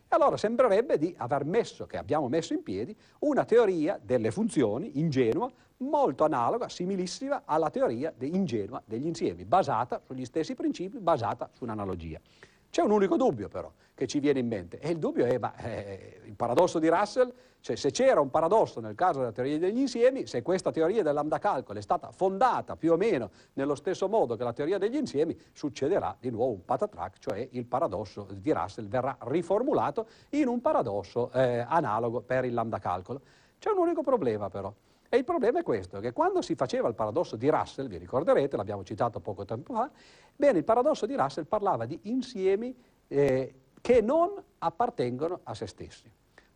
[0.10, 5.00] E allora sembrerebbe di aver messo, che abbiamo messo in piedi, una teoria delle funzioni
[5.00, 11.50] ingenua, molto analoga, similissima alla teoria de ingenua degli insiemi, basata sugli stessi principi, basata
[11.52, 12.22] su un'analogia.
[12.70, 15.56] C'è un unico dubbio però che ci viene in mente e il dubbio è ma,
[15.56, 19.80] eh, il paradosso di Russell, cioè se c'era un paradosso nel caso della teoria degli
[19.80, 24.08] insiemi, se questa teoria del lambda calcolo è stata fondata più o meno nello stesso
[24.08, 28.52] modo che la teoria degli insiemi, succederà di nuovo un patatrac, cioè il paradosso di
[28.52, 33.22] Russell verrà riformulato in un paradosso eh, analogo per il lambda calcolo.
[33.58, 34.72] C'è un unico problema però.
[35.10, 38.58] E il problema è questo, che quando si faceva il paradosso di Russell, vi ricorderete,
[38.58, 39.90] l'abbiamo citato poco tempo fa,
[40.36, 42.76] bene, il paradosso di Russell parlava di insiemi
[43.08, 46.12] eh, che non appartengono a se stessi.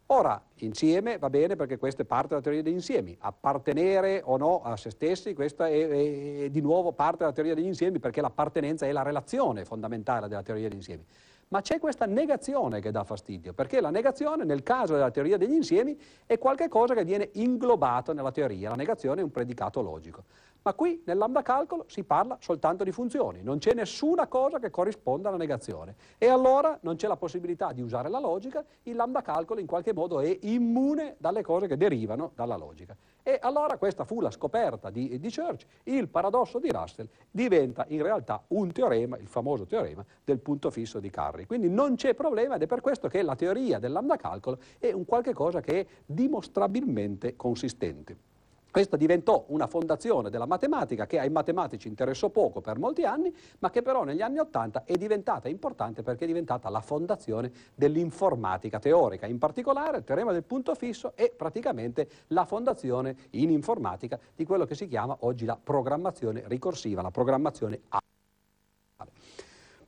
[0.08, 4.62] Ora, insieme va bene perché questa è parte della teoria degli insiemi, appartenere o no
[4.62, 8.20] a se stessi, questa è, è, è di nuovo parte della teoria degli insiemi perché
[8.20, 11.06] l'appartenenza è la relazione fondamentale della teoria degli insiemi
[11.52, 15.54] ma c'è questa negazione che dà fastidio, perché la negazione nel caso della teoria degli
[15.54, 20.24] insiemi è qualcosa che viene inglobato nella teoria, la negazione è un predicato logico.
[20.64, 24.70] Ma qui nel lambda calcolo si parla soltanto di funzioni, non c'è nessuna cosa che
[24.70, 25.96] corrisponda alla negazione.
[26.20, 29.92] E allora non c'è la possibilità di usare la logica, il lambda calcolo in qualche
[29.92, 32.96] modo è immune dalle cose che derivano dalla logica.
[33.24, 38.04] E allora questa fu la scoperta di, di Church, il paradosso di Russell diventa in
[38.04, 41.10] realtà un teorema, il famoso teorema del punto fisso di
[41.42, 41.46] Carri.
[41.46, 44.92] Quindi non c'è problema ed è per questo che la teoria del lambda calcolo è
[44.92, 48.30] un qualche cosa che è dimostrabilmente consistente.
[48.72, 53.70] Questa diventò una fondazione della matematica che ai matematici interessò poco per molti anni, ma
[53.70, 59.26] che però negli anni Ottanta è diventata importante perché è diventata la fondazione dell'informatica teorica.
[59.26, 64.64] In particolare il teorema del punto fisso è praticamente la fondazione in informatica di quello
[64.64, 68.00] che si chiama oggi la programmazione ricorsiva, la programmazione A.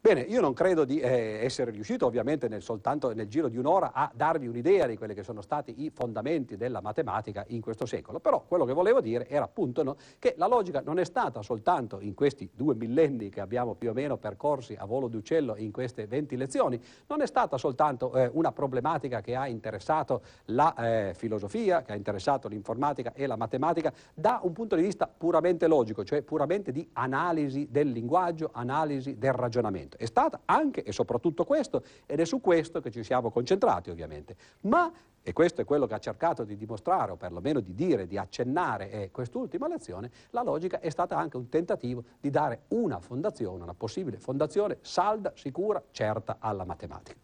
[0.05, 3.93] Bene, io non credo di eh, essere riuscito ovviamente nel, soltanto nel giro di un'ora
[3.93, 8.19] a darvi un'idea di quelli che sono stati i fondamenti della matematica in questo secolo,
[8.19, 12.01] però quello che volevo dire era appunto no, che la logica non è stata soltanto
[12.01, 16.05] in questi due millenni che abbiamo più o meno percorsi a volo d'uccello in queste
[16.05, 16.77] 20 lezioni,
[17.07, 21.95] non è stata soltanto eh, una problematica che ha interessato la eh, filosofia, che ha
[21.95, 26.85] interessato l'informatica e la matematica da un punto di vista puramente logico, cioè puramente di
[26.91, 32.41] analisi del linguaggio, analisi del ragionamento è stata anche e soprattutto questo ed è su
[32.41, 34.35] questo che ci siamo concentrati ovviamente.
[34.61, 34.91] Ma,
[35.21, 38.91] e questo è quello che ha cercato di dimostrare o perlomeno di dire, di accennare
[38.91, 43.73] eh, quest'ultima lezione, la logica è stata anche un tentativo di dare una fondazione, una
[43.73, 47.17] possibile fondazione salda, sicura, certa alla matematica.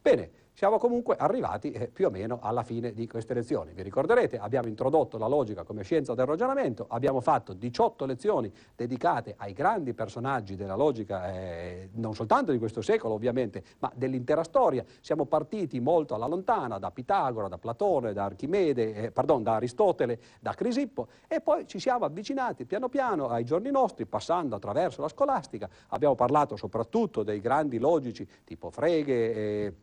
[0.00, 3.72] Bene, siamo comunque arrivati eh, più o meno alla fine di queste lezioni.
[3.72, 9.34] Vi ricorderete, abbiamo introdotto la logica come scienza del ragionamento, abbiamo fatto 18 lezioni dedicate
[9.38, 14.84] ai grandi personaggi della logica, eh, non soltanto di questo secolo ovviamente, ma dell'intera storia.
[15.00, 20.20] Siamo partiti molto alla lontana, da Pitagora, da Platone, da Archimede, eh, pardon, da Aristotele,
[20.38, 25.08] da Crisippo, e poi ci siamo avvicinati piano piano ai giorni nostri, passando attraverso la
[25.08, 25.68] scolastica.
[25.88, 29.74] Abbiamo parlato soprattutto dei grandi logici tipo Frege, eh,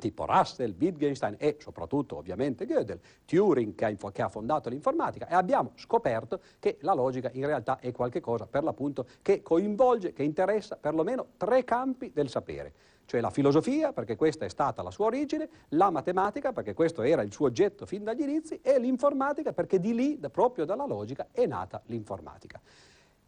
[0.00, 5.34] tipo Russell, Wittgenstein e soprattutto ovviamente Gödel, Turing che ha, che ha, fondato l'informatica e
[5.34, 10.76] abbiamo scoperto che la logica in realtà è qualcosa per l'appunto che coinvolge, che interessa
[10.76, 12.72] perlomeno tre campi del sapere,
[13.04, 17.22] cioè la filosofia perché questa è stata la sua origine, la matematica perché questo era
[17.22, 21.46] il suo oggetto fin dagli inizi e l'informatica perché di lì, proprio dalla logica, è
[21.46, 22.60] nata l'informatica.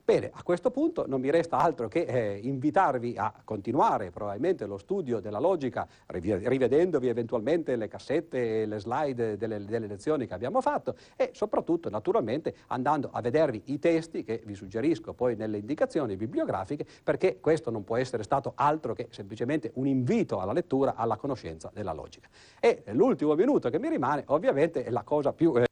[0.05, 4.77] Bene, a questo punto non mi resta altro che eh, invitarvi a continuare probabilmente lo
[4.77, 10.61] studio della logica, rivedendovi eventualmente le cassette e le slide delle, delle, lezioni che abbiamo
[10.61, 16.17] fatto e soprattutto naturalmente andando a vedervi i testi che vi suggerisco poi nelle indicazioni
[16.17, 21.17] bibliografiche perché questo non può essere stato altro che semplicemente un invito alla lettura, alla
[21.17, 22.29] conoscenza della logica.
[22.59, 25.55] E l'ultimo minuto che mi rimane ovviamente è la cosa più...
[25.57, 25.72] Eh,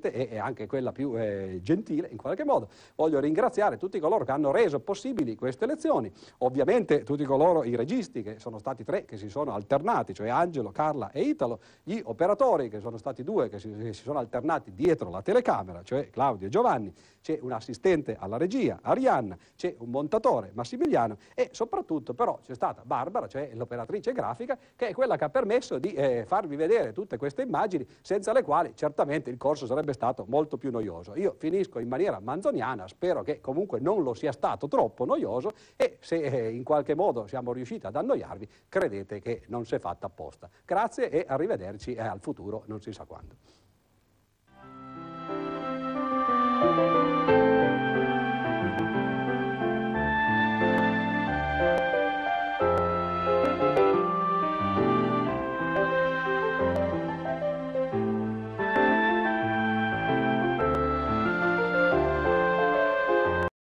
[0.00, 2.68] e anche quella più eh, gentile in qualche modo.
[2.96, 8.22] Voglio ringraziare tutti coloro che hanno reso possibili queste lezioni, ovviamente tutti coloro, i registi,
[8.22, 12.68] che sono stati tre, che si sono alternati, cioè Angelo, Carla e Italo, gli operatori,
[12.68, 16.46] che sono stati due, che si, che si sono alternati dietro la telecamera, cioè Claudio
[16.46, 22.40] e Giovanni, c'è un assistente alla regia, Arianna, c'è un montatore, Massimiliano, e soprattutto però
[22.44, 26.56] c'è stata Barbara, cioè l'operatrice grafica, che è quella che ha permesso di eh, farvi
[26.56, 30.70] vedere tutte queste immagini, senza le quali certamente il corso sarebbe sarebbe stato molto più
[30.70, 31.14] noioso.
[31.16, 35.98] Io finisco in maniera manzoniana, spero che comunque non lo sia stato troppo noioso e
[36.00, 40.06] se eh, in qualche modo siamo riusciti ad annoiarvi, credete che non si è fatta
[40.06, 40.48] apposta.
[40.64, 43.36] Grazie e arrivederci al futuro non si sa quando.